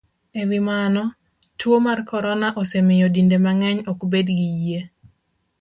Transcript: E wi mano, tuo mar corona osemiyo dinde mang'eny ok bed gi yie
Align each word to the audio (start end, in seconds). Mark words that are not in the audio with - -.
E 0.41 0.43
wi 0.49 0.59
mano, 0.69 1.03
tuo 1.59 1.77
mar 1.85 1.99
corona 2.11 2.47
osemiyo 2.61 3.07
dinde 3.15 3.37
mang'eny 3.45 3.79
ok 3.91 3.99
bed 4.11 4.27
gi 4.37 4.47
yie 4.61 4.79